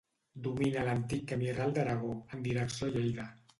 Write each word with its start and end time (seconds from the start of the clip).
Domina 0.45 0.85
l'antic 0.87 1.27
camí 1.33 1.53
ral 1.59 1.77
d'Aragó, 1.77 2.11
en 2.39 2.43
direcció 2.51 2.91
a 2.91 2.97
Lleida. 2.99 3.31